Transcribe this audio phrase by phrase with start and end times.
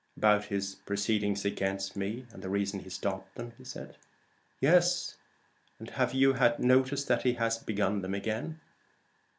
[0.17, 2.25] "About his proceedings against me?
[2.31, 3.53] and the reason he stopped them?"
[4.59, 5.15] "Yes:
[5.93, 8.59] have you had notice that he has begun them again?"